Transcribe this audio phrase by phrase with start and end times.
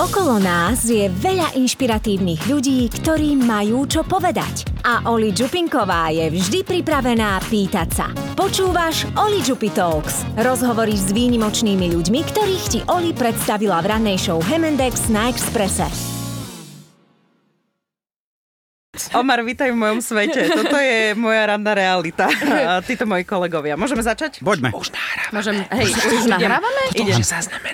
[0.00, 4.64] Okolo nás je veľa inšpiratívnych ľudí, ktorí majú čo povedať.
[4.80, 8.06] A Oli Čupinková je vždy pripravená pýtať sa.
[8.32, 10.24] Počúvaš Oli Čupi Talks.
[10.40, 15.84] Rozhovory s výnimočnými ľuďmi, ktorých ti Oli predstavila v rannej show Hemendex na Exprese.
[19.12, 20.48] Omar, vítaj v mojom svete.
[20.48, 22.24] Toto je moja ranná realita.
[22.48, 23.76] A títo moji kolegovia.
[23.76, 24.40] Môžeme začať?
[24.40, 24.72] Poďme.
[24.72, 25.32] Už nahrávam.
[25.36, 26.82] Môžem, hej, už, už nahrávame?
[26.96, 27.20] Idem.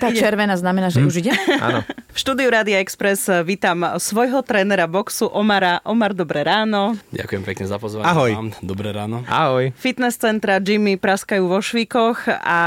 [0.03, 1.39] Tá červená znamená, že už ideme?
[1.63, 1.87] Áno.
[2.17, 5.85] V štúdiu Rádia Express vítam svojho trénera boxu Omara.
[5.85, 6.97] Omar, dobré ráno.
[7.13, 8.09] Ďakujem pekne za pozvanie.
[8.09, 8.31] Ahoj.
[8.33, 8.49] Vám.
[8.65, 9.21] Dobré ráno.
[9.29, 9.77] Ahoj.
[9.77, 12.25] Fitness centra Jimmy praskajú vo švíkoch.
[12.41, 12.59] A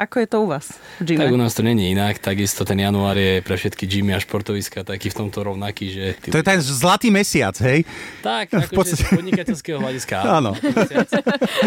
[0.00, 1.20] ako je to u vás, Jimmy?
[1.20, 4.80] Tak u nás to není inak, takisto ten január je pre všetky gymy a športoviska
[4.80, 6.04] taký v tomto rovnaký, že...
[6.16, 6.32] Ty...
[6.32, 7.84] To je ten zlatý mesiac, hej?
[8.24, 10.14] Tak, v akože podstate- z podnikateľského hľadiska.
[10.24, 10.56] Áno.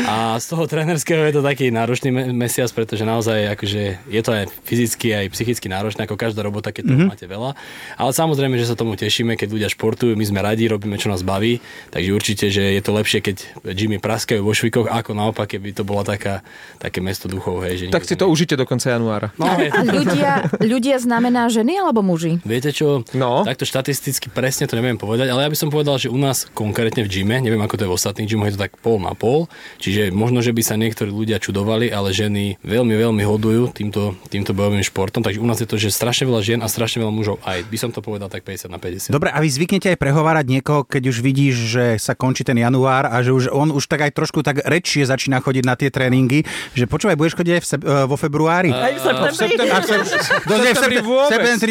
[0.09, 4.31] A z toho trénerského je to taký náročný me- mesiac, pretože naozaj akože je to
[4.34, 6.93] aj fyzicky, aj psychicky náročné, ako každá robota, keď Mhm.
[6.98, 7.17] mm-hmm.
[7.19, 7.51] Máte veľa.
[7.99, 11.20] Ale samozrejme, že sa tomu tešíme, keď ľudia športujú, my sme radi, robíme, čo nás
[11.20, 11.59] baví,
[11.91, 13.35] takže určite, že je to lepšie, keď
[13.76, 16.48] Jimmy praskajú vo švikoch, ako naopak, keby to bola taká,
[16.79, 17.67] také mesto duchov.
[17.67, 19.35] Hej, že Tak si to užite do konca januára.
[19.35, 22.39] No, je A ľudia, ľudia znamená ženy alebo muži?
[22.48, 23.43] Viete čo, No.
[23.43, 27.04] takto štatisticky presne to neviem povedať, ale ja by som povedal, že u nás konkrétne
[27.04, 29.51] v gyme, neviem ako to je v ostatných gymoch, je to tak pol na pol,
[29.83, 34.55] čiže možno, že by sa niektorí ľudia čudovali, ale ženy veľmi, veľmi hodujú týmto, týmto
[34.55, 37.38] bojovým športom, takže u nás je to, že strašne veľa žien a strašne veľa mužov,
[37.43, 39.10] aj by som to povedal tak 50 na 50.
[39.10, 43.05] Dobre, a vy zvyknete aj prehovárať niekoho, keď už vidíš, že sa končí ten január
[43.05, 46.46] a že už on už tak aj trošku tak rečšie začína chodiť na tie tréningy,
[46.71, 48.70] že počúvaj, budeš chodiť aj v sep- vo februári.
[48.70, 49.01] Aj v
[49.32, 49.57] septembri?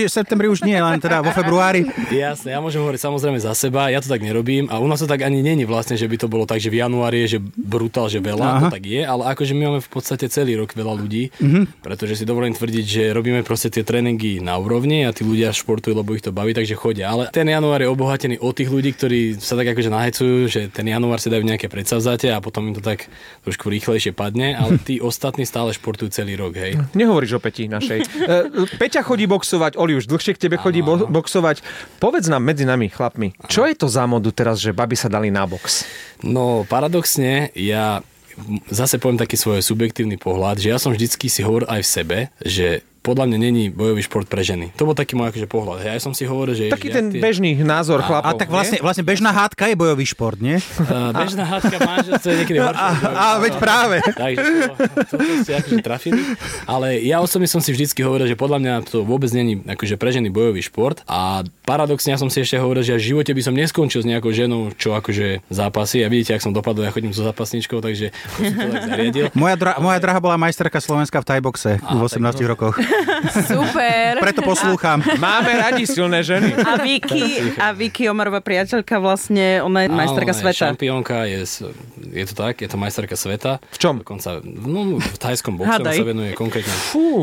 [0.01, 1.87] V septembri už nie, len teda vo februári.
[2.09, 5.07] Jasne, ja môžem hovoriť samozrejme za seba, ja to tak nerobím a u nás to
[5.07, 8.09] tak ani není vlastne, že by to bolo tak, že v januári je, že brutál,
[8.09, 8.61] že veľa, Aha.
[8.61, 11.81] to tak je, ale akože my máme v podstate celý rok veľa ľudí, Mhm.
[11.81, 15.93] pretože si dovolím tvrdiť, že robíme proste tie tréningy na úrovni a tí ľudia športujú,
[15.93, 17.13] lebo ich to baví, takže chodia.
[17.13, 20.89] Ale ten január je obohatený od tých ľudí, ktorí sa tak akože nahecujú, že ten
[20.89, 23.07] január si dajú nejaké predsavzatie a potom im to tak
[23.45, 26.81] trošku rýchlejšie padne, ale tí ostatní stále športujú celý rok, hej.
[26.97, 28.01] Nehovoríš o Peti našej.
[28.29, 31.65] E, Peťa chodí boxovať, Oli už dlhšie k tebe chodí bo- boxovať.
[31.97, 35.33] Povedz nám medzi nami, chlapmi, čo je to za modu teraz, že baby sa dali
[35.33, 35.89] na box?
[36.21, 38.05] No, paradoxne, ja
[38.71, 42.19] zase poviem taký svoj subjektívny pohľad, že ja som vždycky si hovoril aj v sebe,
[42.43, 42.67] že
[43.09, 44.69] podľa mňa není bojový šport pre ženy.
[44.77, 45.81] To bol taký môj akože pohľad.
[45.81, 46.65] Ja som si hovoril, že...
[46.69, 48.37] Taký že ten tie- bežný názor A chlapov.
[48.37, 50.61] tak vlastne, vlastne bežná hádka je bojový šport, nie?
[50.77, 52.85] Uh, bežná hádka manželstva je niekedy horšie.
[52.85, 53.97] A, a veď práve.
[54.05, 54.73] Takže to,
[55.09, 56.21] to, to ste akože trafili.
[56.69, 60.13] Ale ja osobne som si vždycky hovoril, že podľa mňa to vôbec není akože pre
[60.13, 61.01] ženy bojový šport.
[61.09, 64.07] A paradoxne ja som si ešte hovoril, že ja v živote by som neskončil s
[64.07, 66.05] nejakou ženou, čo akože zápasy.
[66.05, 69.25] A vidíte, ak som dopadol, ja chodím so zápasničkou, takže som to tak zariadil.
[69.33, 72.51] Moja, dra- moja drahá bola majsterka Slovenska v tajboxe v 18 tak no.
[72.53, 72.75] rokoch.
[73.51, 74.23] Super.
[74.23, 74.99] Preto poslúcham.
[75.19, 76.55] Máme radi silné ženy.
[76.59, 80.65] A Vicky, a Vicky Omarová priateľka vlastne, ona je majsterka Áno, je sveta.
[80.73, 81.39] Šampiónka, je,
[82.13, 83.63] je to tak, je to majsterka sveta.
[83.73, 84.01] V čom?
[84.03, 86.73] Dokonca, no, v tajskom boxe sa venuje konkrétne.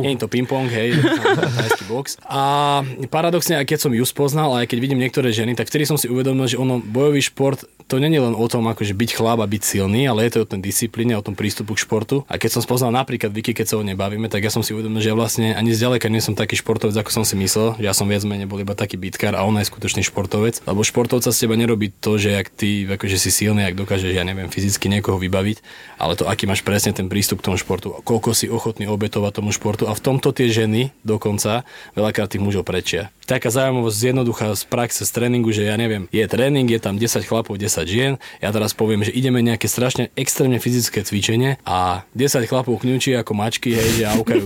[0.03, 2.19] Nie je to ping-pong, hej, tajský box.
[2.25, 5.97] A paradoxne, aj keď som ju spoznal, aj keď vidím niektoré ženy, tak vtedy som
[5.97, 9.39] si uvedomil, že ono, bojový šport, to nie je len o tom, akože byť chlap
[9.41, 12.25] a byť silný, ale je to o tom disciplíne, o tom prístupu k športu.
[12.25, 14.73] A keď som spoznal napríklad Vicky, keď sa o nej bavíme, tak ja som si
[14.73, 18.05] uvedomil, že vlastne ani zďaleka nie som taký športovec, ako som si myslel, ja som
[18.05, 20.59] viac menej bol iba taký bitkár a ona je skutočný športovec.
[20.67, 24.27] Lebo športovca z teba nerobí to, že jak ty akože si silný, ak dokážeš, ja
[24.27, 25.57] neviem, fyzicky niekoho vybaviť,
[25.95, 29.55] ale to, aký máš presne ten prístup k tomu športu, koľko si ochotný obetovať tomu
[29.55, 31.63] športu a v tomto tie ženy dokonca
[31.95, 33.09] veľakrát tých mužov prečia.
[33.25, 37.25] Taká zaujímavosť jednoduchá z praxe, z tréningu, že ja neviem, je tréning, je tam 10
[37.25, 42.45] chlapov, 10 žien, ja teraz poviem, že ideme nejaké strašne extrémne fyzické cvičenie a 10
[42.45, 44.45] chlapov kňučí ako mačky, hej, že aukajú,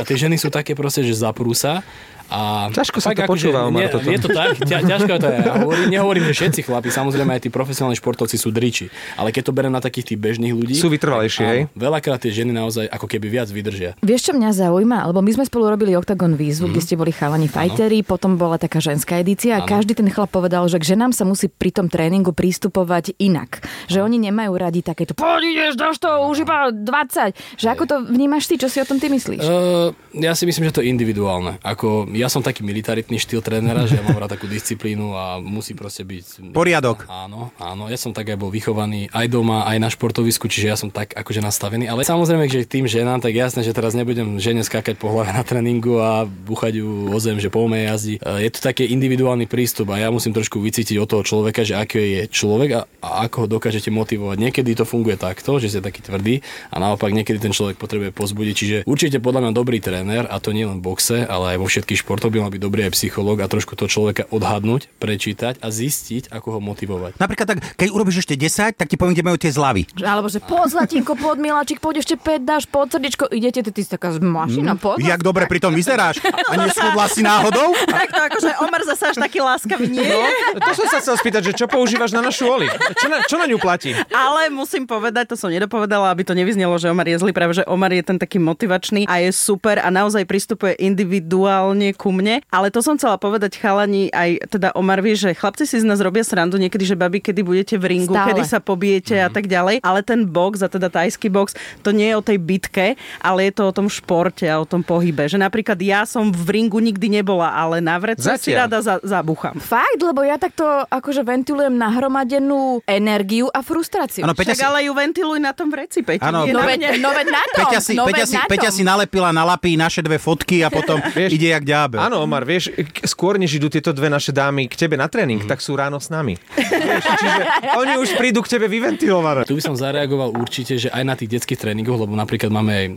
[0.00, 1.84] a tie ženy sú také proste, že zaprú sa
[2.30, 4.06] a Ťažko sa to akože počúva, Omar, toto.
[4.06, 5.38] Je to tak, ťa, ťažko to je.
[5.42, 8.86] Ja hovorím, nehovorím, že všetci chlapi, samozrejme aj tí profesionálni športovci sú driči,
[9.18, 11.60] ale keď to berem na takých tých bežných ľudí, Sú vytrvalejšie, hej?
[11.74, 13.98] Veľakrát tie ženy naozaj ako keby viac vydržia.
[13.98, 15.10] Vieš, čo mňa zaujíma?
[15.10, 18.78] Lebo my sme spolu robili Octagon výzvu, kde ste boli chalani fajteri, potom bola taká
[18.78, 22.30] ženská edícia a každý ten chlap povedal, že k ženám sa musí pri tom tréningu
[22.30, 23.66] pristupovať inak.
[23.90, 27.58] Že oni nemajú radi takéto, poď ideš, dáš to, už iba 20.
[27.58, 29.42] Že ako to vnímaš ty, čo si o tom ty myslíš?
[29.42, 31.58] Uh, ja si myslím, že to je individuálne.
[31.66, 35.72] Ako, ja som taký militaritný štýl trénera, že ja mám rád takú disciplínu a musí
[35.72, 36.52] proste byť...
[36.52, 37.08] Poriadok.
[37.08, 37.88] Áno, áno.
[37.88, 41.14] Ja som tak aj bol vychovaný aj doma, aj na športovisku, čiže ja som tak
[41.14, 41.88] akože nastavený.
[41.88, 45.42] Ale samozrejme, že tým ženám, tak jasné, že teraz nebudem žene skákať po hlave na
[45.42, 48.14] tréningu a buchať ju o zem, že poďme, ja jazdí.
[48.18, 51.76] E, je to také individuálny prístup a ja musím trošku vycítiť od toho človeka, že
[51.76, 54.36] aký je človek a, a ako ho dokážete motivovať.
[54.40, 56.40] Niekedy to funguje takto, že ste taký tvrdý
[56.72, 58.54] a naopak niekedy ten človek potrebuje pozbudiť.
[58.54, 61.66] Čiže určite podľa mňa dobrý tréner a to nie len v boxe, ale aj vo
[61.68, 65.70] všetkých športoch by mal byť dobrý aj psychológ a trošku toho človeka odhadnúť, prečítať a
[65.70, 67.22] zistiť, ako ho motivovať.
[67.22, 69.86] Napríklad tak, keď urobíš ešte 10, tak ti poviem, kde majú tie zľavy.
[70.02, 73.86] Alebo že pod zlatinko, pod miláčik, poď ešte 5 dáš, pod srdiečko, idete, ty, ty
[73.86, 74.98] si taká mašina, pod.
[74.98, 76.18] Jak dobre pri tom vyzeráš.
[76.50, 77.70] A neschudla si náhodou?
[77.90, 80.02] Tak to akože Omar zase až taký láskavý nie.
[80.02, 80.18] No,
[80.62, 82.70] to som sa chcel spýtať, že čo používaš na našu Oli?
[82.96, 83.92] Čo na, čo na ňu platí?
[84.08, 87.66] Ale musím povedať, to som nedopovedala, aby to nevyznelo, že Omar je zlý, práve že
[87.68, 92.40] Omar je ten taký motivačný a je super a naozaj pristupuje individuálne ku mne.
[92.48, 96.00] Ale to som chcela povedať chalani aj teda Omar vie, že chlapci si z nás
[96.00, 98.32] robia srandu niekedy, že babi, kedy budete v ringu, Stále.
[98.32, 99.26] kedy sa pobijete mm.
[99.26, 99.84] a tak ďalej.
[99.84, 101.52] Ale ten box a teda tajský box,
[101.84, 104.80] to nie je o tej bitke, ale je to o tom športe a o tom
[104.80, 105.28] pohybe.
[105.28, 109.60] Že napríklad ja som v ringu nikdy nebola, ale na vrece si rada za, zabuchám.
[109.60, 114.24] Fakt, lebo ja takto akože ventilujem nahromadenú energiu a frustráciu.
[114.24, 116.32] Peťa Však si, ale ju ventiluj na tom vreci, Peťa.
[116.32, 116.48] Áno.
[116.48, 119.34] nie No veď, no veď na tom, Peťa si, no Peťa, si, Peťa si nalepila
[119.34, 120.96] na lapy naše dve fotky a potom
[121.34, 121.98] ide jak ďábel.
[122.00, 122.72] Áno, Omar, vieš,
[123.08, 126.12] skôr než idú tieto dve naše dámy k tebe na tréning, tak sú ráno s
[126.12, 126.36] nami.
[126.56, 127.42] Vieš, čiže
[127.80, 129.48] oni už prídu k tebe vyventilované.
[129.48, 132.86] Tu by som zareagoval určite, že aj na tých detských tréningoch, lebo napríklad máme aj
[132.86, 132.92] e,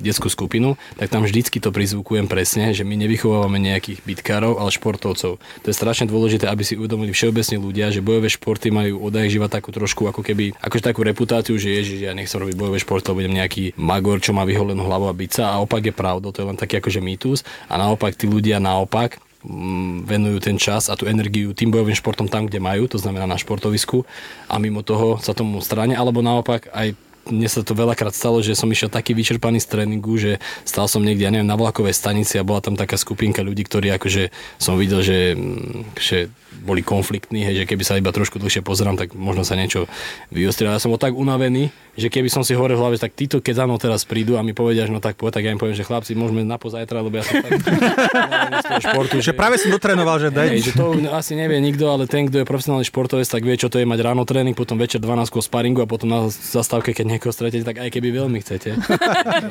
[0.00, 5.36] detskú skupinu, tak tam vždycky to prizvukujem presne, že my nevychovávame nejakých bitkárov, ale športovcov.
[5.38, 9.50] To je strašne dôležité, aby si uvedomili všeobecne ľudia, že bojové športy majú odaj živa
[9.50, 13.20] takú trošku ako keby, akože takú reputáciu, že ježiš, ja nechcem robiť bojové športy, lebo
[13.22, 16.48] budem nejaký magor, čo má vyholenú hlavu a bica a opak je pravdou, to je
[16.48, 21.10] len taký akože mýtus a naopak tí ľudia naopak mm, venujú ten čas a tú
[21.10, 24.06] energiu tým bojovým športom tam, kde majú, to znamená na športovisku
[24.46, 28.58] a mimo toho sa tomu strane, alebo naopak aj mne sa to veľakrát stalo, že
[28.58, 32.34] som išiel taký vyčerpaný z tréningu, že stal som niekde, ja neviem, na vlakovej stanici
[32.34, 36.18] a bola tam taká skupinka ľudí, ktorí akože som videl, že, mm, že
[36.62, 39.86] boli konfliktní, hej, že keby sa iba trošku dlhšie pozerám, tak možno sa niečo
[40.34, 40.74] vyostria.
[40.74, 43.62] Ja som bol tak unavený, že keby som si hore v hlave, tak títo keď
[43.62, 45.76] za mnou teraz prídu a mi povedia, že no tak poď, tak ja im poviem,
[45.76, 47.52] že chlapci, môžeme na pozajtra, lebo ja som tak
[48.88, 50.48] športu, Že práve som dotrénoval, že daj.
[50.56, 53.68] Hej, že to asi nevie nikto, ale ten, kto je profesionálny športovec, tak vie, čo
[53.68, 57.32] to je mať ráno tréning, potom večer 12 sparingu a potom na zastávke, keď niekoho
[57.34, 58.78] stretnete, tak aj keby veľmi chcete.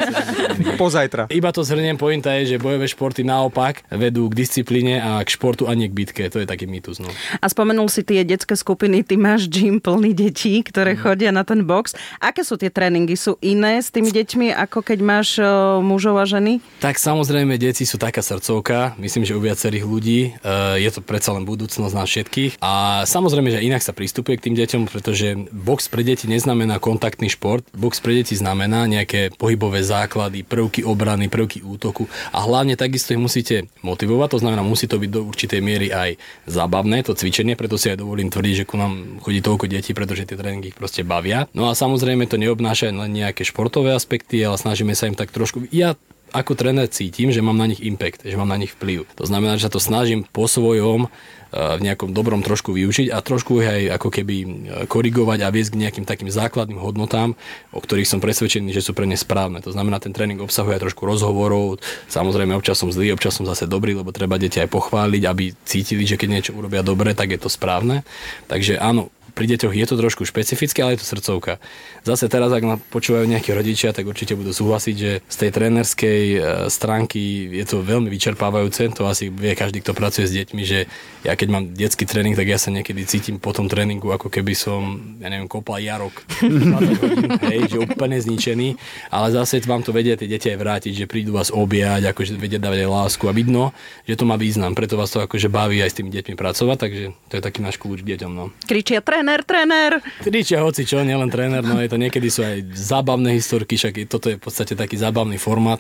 [0.82, 1.30] Pozajtra.
[1.30, 5.70] Iba to zhrniem, pointa je, že bojové športy naopak vedú k disciplíne a k športu
[5.70, 6.24] a nie k bitke.
[6.34, 6.98] To je taký mýtus.
[6.98, 7.10] No.
[7.40, 11.64] A spomenul si tie detské skupiny, ty máš gym plný detí, ktoré chodia na ten
[11.66, 11.94] box.
[12.32, 13.20] Aké sú tie tréningy?
[13.20, 16.64] Sú iné s tými deťmi, ako keď máš o, mužov a ženy?
[16.80, 20.20] Tak samozrejme, deti sú taká srdcovka, myslím, že u viacerých ľudí.
[20.40, 22.64] E, Je to predsa len budúcnosť nás všetkých.
[22.64, 27.28] A samozrejme, že inak sa pristupuje k tým deťom, pretože box pre deti neznamená kontaktný
[27.28, 27.68] šport.
[27.76, 33.20] Box pre deti znamená nejaké pohybové základy, prvky obrany, prvky útoku a hlavne takisto ich
[33.20, 36.16] musíte motivovať, to znamená, musí to byť do určitej miery aj
[36.48, 40.24] zábavné, to cvičenie, preto si aj dovolím tvrdiť, že ku nám chodí toľko detí, pretože
[40.24, 41.52] tie tréningy ich proste bavia.
[41.52, 45.70] No a samozrejme to neobnáša len nejaké športové aspekty, ale snažíme sa im tak trošku...
[45.70, 45.96] Ja
[46.32, 49.04] ako tréner cítim, že mám na nich impact, že mám na nich vplyv.
[49.20, 53.20] To znamená, že sa to snažím po svojom eh, v nejakom dobrom trošku využiť a
[53.20, 54.48] trošku ich aj ako keby eh,
[54.88, 57.36] korigovať a viesť k nejakým takým základným hodnotám,
[57.76, 59.60] o ktorých som presvedčený, že sú pre ne správne.
[59.62, 63.68] To znamená, ten tréning obsahuje aj trošku rozhovorov, samozrejme občas som zlý, občas som zase
[63.68, 67.40] dobrý, lebo treba deti aj pochváliť, aby cítili, že keď niečo urobia dobre, tak je
[67.44, 68.08] to správne.
[68.48, 71.58] Takže áno, pri deťoch je to trošku špecifické, ale je to srdcovka.
[72.04, 76.22] Zase teraz, ak ma počúvajú nejakí rodičia, tak určite budú súhlasiť, že z tej trénerskej
[76.36, 76.38] e,
[76.68, 78.92] stránky je to veľmi vyčerpávajúce.
[79.00, 80.86] To asi vie každý, kto pracuje s deťmi, že
[81.24, 84.54] ja keď mám detský tréning, tak ja sa niekedy cítim po tom tréningu, ako keby
[84.54, 86.26] som, ja neviem, kopla jarok.
[86.42, 88.76] 20 hodín, hej, že úplne zničený.
[89.14, 92.58] Ale zase vám to vedia tie deti aj vrátiť, že prídu vás objať, akože vedia
[92.58, 93.72] dávať aj lásku a vidno,
[94.10, 94.74] že to má význam.
[94.74, 97.78] Preto vás to akože baví aj s tými deťmi pracovať, takže to je taký náš
[97.78, 98.32] kľúč k deťom.
[98.34, 98.50] No.
[98.66, 99.92] Kričia tréner, tréner.
[100.26, 104.34] Kričia hoci čo, nielen tréner, no je to niekedy sú aj zábavné historky, však toto
[104.34, 105.78] je v podstate taký zábavný formát.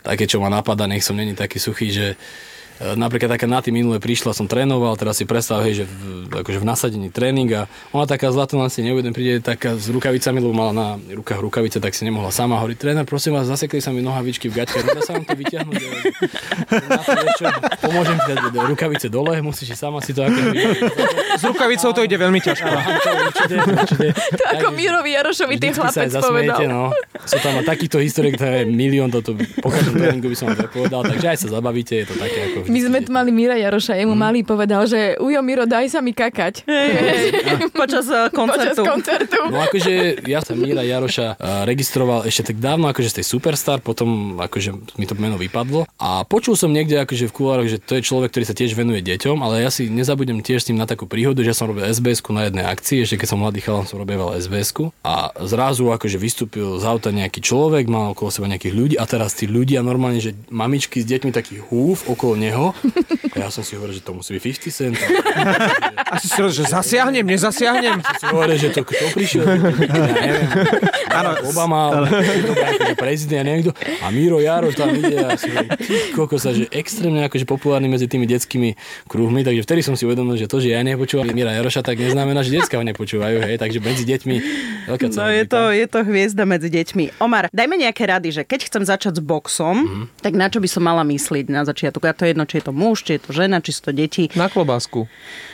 [0.00, 2.06] Také, čo ma napadá, nech som není taký suchý, že
[2.80, 6.58] napríklad taká na tým minule prišla, som trénoval, teraz si predstav, hej, že v, akože
[6.58, 10.56] v nasadení tréning a ona taká zlatá, len si neuvedem, príde taká s rukavicami, lebo
[10.56, 12.76] mala na rukách rukavice, tak si nemohla sama hovoriť.
[12.80, 15.76] Tréner, prosím vás, zasekli sa mi nohavičky v gaťke, nedá sa vám to vyťahnuť?
[15.76, 15.90] Ja,
[16.88, 17.46] na to, čo,
[17.84, 20.40] pomôžem ti dať rukavice dole, musíš si sama si to ako...
[21.36, 22.68] S rukavicou to ide veľmi ťažko.
[24.40, 26.64] To ako Mirovi Jarošovi ten chlapec povedal.
[26.64, 26.96] no.
[27.28, 31.04] Sú tam takýchto historiek, to je milión, toto po každom tréningu by som vám povedal,
[31.04, 34.14] takže aj sa zabavíte, je to také ako My sme tu mali Mira Jaroša, jemu
[34.14, 34.20] Mhm.
[34.20, 36.62] malý povedal, že Ujo Miro, daj sa mi kakať.
[37.74, 38.82] Počas eh, Počas koncertu.
[38.86, 39.38] koncertu.
[39.50, 39.92] No akože
[40.24, 44.70] ja som Míra Jaroša eh, registroval ešte tak dávno, akože z tej Superstar, potom akože
[44.94, 48.30] mi to meno vypadlo a počul som niekde akože v kulároch, že to je človek,
[48.30, 51.42] ktorý sa tiež venuje deťom, ale ja si nezabudnem tiež s ním na takú príhodu,
[51.42, 54.70] že som robil sbs na jednej akcii, ešte keď som mladý chalan som robil sbs
[55.02, 59.34] a zrazu akože vystúpil z auta nejaký človek, mal okolo seba nejakých ľudí a teraz
[59.34, 62.59] tí ľudia normálne, že mamičky s deťmi taký húf okolo neho
[63.30, 64.96] a ja som si hovoril, že to musí byť 50 cent.
[66.02, 67.98] A si si rozumel, že zasiahnem, nezasiahnem.
[68.18, 69.44] si hovoril, že to kto prišiel?
[69.90, 70.46] Ja neviem.
[71.10, 72.06] Áno, Obama, ale...
[72.94, 73.72] prezident, ja neviem kto.
[74.00, 75.50] A Miro Jaroš tam ide a si
[76.12, 78.76] koko sa, že extrémne akože populárny medzi tými detskými
[79.06, 82.42] kruhmi, takže vtedy som si uvedomil, že to, že ja nepočúvam Mira Jaroša, tak neznamená,
[82.42, 84.36] že detská ho nepočúvajú, hej, takže medzi deťmi
[84.86, 87.18] veľká No je to, je to hviezda medzi deťmi.
[87.18, 90.04] Omar, dajme nejaké rady, že keď chcem začať s boxom, Mhm.
[90.20, 92.02] tak na čo by som mala myslieť na začiatku?
[92.04, 93.92] A to je jedno, či je to muž, či je to žena, či sú to
[93.94, 94.26] deti.
[94.34, 95.06] Na klobásku.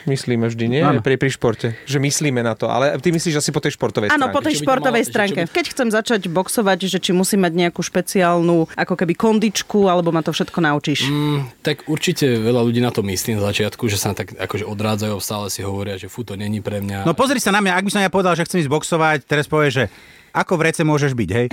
[0.03, 0.81] Myslíme vždy, nie?
[0.81, 0.99] Áno.
[0.99, 1.77] Pri, pri športe.
[1.85, 2.65] Že myslíme na to.
[2.65, 4.33] Ale ty myslíš asi po tej športovej Áno, stránke.
[4.33, 5.39] po tej športovej čo stránke.
[5.45, 10.09] by- Keď chcem začať boxovať, že či musím mať nejakú špeciálnu ako keby kondičku, alebo
[10.09, 11.05] ma to všetko naučíš.
[11.05, 15.13] Mm, tak určite veľa ľudí na to myslí na začiatku, že sa tak akože odrádzajú,
[15.21, 17.05] stále si hovoria, že fú, to není pre mňa.
[17.05, 19.45] No pozri sa na mňa, ak by som ja povedal, že chcem ísť boxovať, teraz
[19.45, 19.83] povie, že
[20.31, 21.47] ako v rece môžeš byť, hej?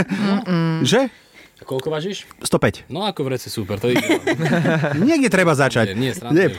[0.90, 1.00] že?
[1.58, 2.22] A koľko vážiš?
[2.38, 2.86] 105.
[2.86, 3.98] No ako v rece super, to je
[5.10, 5.98] Niekde treba začať.
[5.98, 6.54] Nie, nie, srandujem.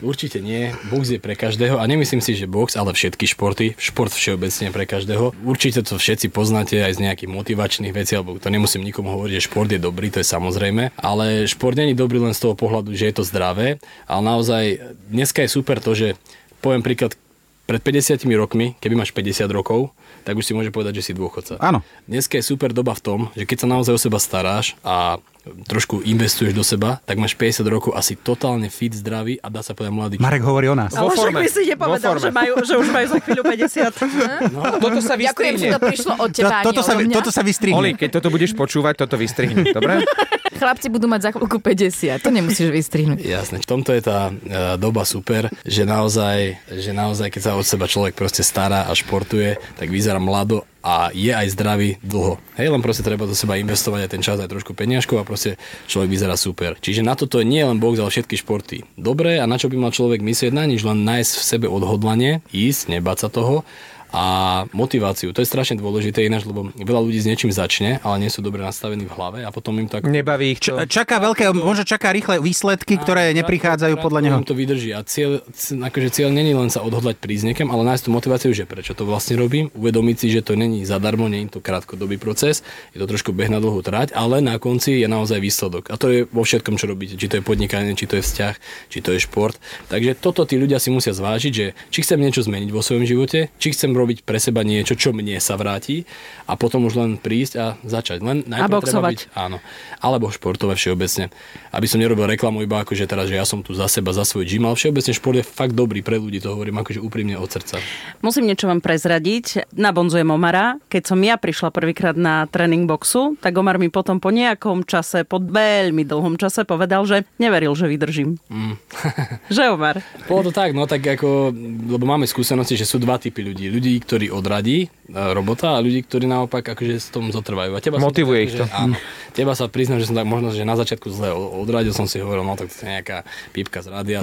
[0.00, 0.72] Určite nie.
[0.88, 4.88] Box je pre každého a nemyslím si, že box, ale všetky športy, šport všeobecne pre
[4.88, 5.36] každého.
[5.44, 9.46] Určite to všetci poznáte aj z nejakých motivačných vecí, alebo to nemusím nikomu hovoriť, že
[9.52, 13.12] šport je dobrý, to je samozrejme, ale šport není dobrý len z toho pohľadu, že
[13.12, 13.76] je to zdravé,
[14.08, 16.16] ale naozaj dneska je super to, že
[16.64, 17.20] poviem príklad,
[17.68, 19.92] pred 50 rokmi, keby máš 50 rokov,
[20.24, 21.58] tak už si môže povedať, že si dôchodca.
[21.58, 21.82] Áno.
[22.06, 25.18] Dneska je super doba v tom, že keď sa naozaj o seba staráš a
[25.64, 29.72] trošku investuješ do seba, tak máš 50 rokov asi totálne fit, zdravý a dá sa
[29.72, 30.16] povedať mladý.
[30.20, 30.92] Marek hovorí o nás.
[30.92, 34.52] Ale však by si nepovedal, že, majú, že už majú za chvíľu 50.
[34.52, 35.74] No, toto sa Ďakujem, že vystrihne.
[35.74, 37.78] to prišlo od teba, To, toto, sa, toto sa vystrihne.
[37.80, 40.04] Oli, keď toto budeš počúvať, toto vystrihni, dobre?
[40.58, 43.22] Chlapci budú mať za chvíľku 50, to nemusíš vystrihnúť.
[43.22, 44.32] Jasné, v tomto je tá e,
[44.76, 49.56] doba super, že naozaj, že naozaj, keď sa od seba človek proste stará a športuje,
[49.78, 52.38] tak vyzerá mlado a je aj zdravý dlho.
[52.56, 55.58] Hej, len proste treba do seba investovať aj ten čas, aj trošku peniažkov a proste
[55.90, 56.78] človek vyzerá super.
[56.78, 58.86] Čiže na toto nie je len box, ale všetky športy.
[58.94, 60.54] Dobre, a na čo by mal človek myslieť?
[60.54, 63.68] Na nič, len nájsť v sebe odhodlanie, ísť, nebať sa toho
[64.12, 64.24] a
[64.72, 65.36] motiváciu.
[65.36, 68.64] To je strašne dôležité ináč, lebo veľa ľudí s niečím začne, ale nie sú dobre
[68.64, 70.80] nastavení v hlave a potom im to ako Nebaví ich to.
[70.88, 74.36] Čaká veľké, možno čaká rýchle výsledky, ktoré neprichádzajú podľa neho.
[74.48, 78.10] to vydrží a cieľ, akože cieľ není len sa odhodlať prísť niekam, ale nájsť tú
[78.14, 81.60] motiváciu, že prečo to vlastne robím, uvedomiť si, že to není zadarmo, nie je to
[81.60, 82.64] krátkodobý proces,
[82.96, 85.92] je to trošku beh na dlhú trať, ale na konci je naozaj výsledok.
[85.92, 88.54] A to je vo všetkom, čo robíte, či to je podnikanie, či to je vzťah,
[88.88, 89.60] či to je šport.
[89.92, 93.52] Takže toto tí ľudia si musia zvážiť, že či chcem niečo zmeniť vo svojom živote,
[93.60, 96.06] či chcem robiť pre seba niečo, čo mne sa vráti
[96.46, 98.22] a potom už len prísť a začať.
[98.22, 99.12] Len najprv treba boxovať.
[99.12, 99.58] byť Áno.
[99.98, 101.34] Alebo športové všeobecne.
[101.74, 104.22] Aby som nerobil reklamu iba ako, že teraz, že ja som tu za seba, za
[104.22, 107.50] svoj gym, ale všeobecne šport je fakt dobrý pre ľudí, to hovorím akože úprimne od
[107.50, 107.82] srdca.
[108.22, 109.74] Musím niečo vám prezradiť.
[109.74, 110.78] Nabonzujem Omara.
[110.88, 115.26] Keď som ja prišla prvýkrát na tréning boxu, tak Omar mi potom po nejakom čase,
[115.26, 118.38] po veľmi dlhom čase povedal, že neveril, že vydržím.
[118.48, 118.74] Mm.
[119.56, 120.00] že Omar?
[120.28, 121.50] Bolo to tak, no tak ako,
[121.88, 123.72] lebo máme skúsenosti, že sú dva typy ľudí.
[123.72, 124.88] Ľudí, ktorí odradí e,
[125.32, 127.72] robota a ľudí, ktorí naopak akože s tom zotrvajú.
[127.72, 128.64] A teba Motivuje tak, ich to.
[128.68, 128.94] Že, áno.
[129.32, 132.44] Teba sa priznám, že som tak možno, že na začiatku zle odradil, som si hovoril,
[132.44, 133.24] no tak to je nejaká
[133.56, 134.20] pípka z rádia.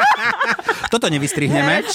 [0.92, 1.80] Toto nevystrihneme.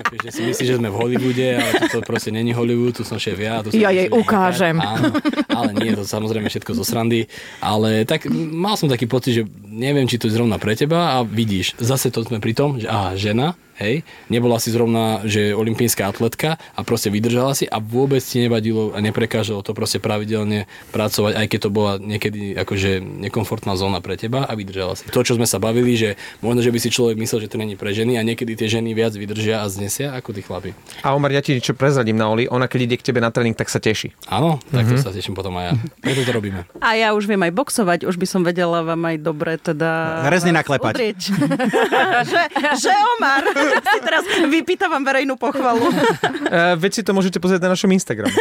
[0.00, 3.36] Akože si myslíš, že sme v Hollywoode, ale to proste není Hollywood, tu som šéf
[3.36, 3.60] ja.
[3.60, 4.80] Tu som Ja jej ukážem.
[4.80, 5.12] Áno,
[5.52, 7.28] ale nie, to samozrejme všetko zo srandy.
[7.60, 11.26] Ale tak mal som taký pocit, že neviem, či to je zrovna pre teba a
[11.26, 16.12] vidíš, zase to sme pri tom, že aha, žena, hej, nebola si zrovna, že olimpijská
[16.12, 21.32] atletka a proste vydržala si a vôbec ti nevadilo a neprekážalo to proste pravidelne pracovať,
[21.40, 25.08] aj keď to bola niekedy akože nekomfortná zóna pre teba a vydržala si.
[25.08, 27.74] To, čo sme sa bavili, že možno, že by si človek myslel, že to není
[27.74, 30.70] pre ženy a niekedy tie ženy viac vydržia a znesia ako tí chlapi.
[31.00, 32.44] A Omar, ja ti niečo prezradím na Oli.
[32.52, 34.12] Ona, keď ide k tebe na tréning, tak sa teší.
[34.28, 35.72] Áno, tak to sa teším potom aj ja.
[36.04, 36.68] Preto to robíme.
[36.84, 40.22] A ja už viem aj boxovať, už by som vedela vám aj dobre teda...
[40.28, 40.94] Rezne naklepať.
[42.30, 42.42] že,
[42.76, 43.42] že Omar,
[43.78, 45.86] si teraz vypýtavam verejnú pochvalu.
[45.86, 48.34] Uh, veď si to môžete pozrieť na našom Instagrame.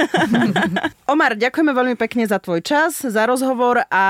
[1.14, 4.04] Omar, ďakujeme veľmi pekne za tvoj čas, za rozhovor a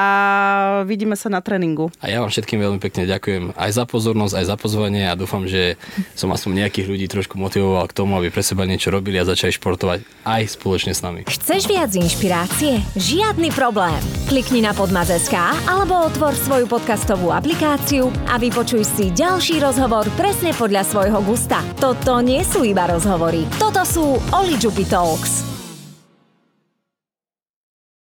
[0.83, 1.87] vidíme sa na tréningu.
[2.03, 5.47] A ja vám všetkým veľmi pekne ďakujem aj za pozornosť, aj za pozvanie a dúfam,
[5.47, 5.79] že
[6.13, 9.55] som aspoň nejakých ľudí trošku motivoval k tomu, aby pre seba niečo robili a začali
[9.55, 11.25] športovať aj spoločne s nami.
[11.25, 12.83] Chceš viac inšpirácie?
[12.99, 13.97] Žiadny problém.
[14.27, 15.33] Klikni na podmaz.sk
[15.65, 21.65] alebo otvor svoju podcastovú aplikáciu a vypočuj si ďalší rozhovor presne podľa svojho tvojho gusta.
[21.81, 25.58] Toto nie sú iba rozhovory, toto sú Oli Jupy Talks.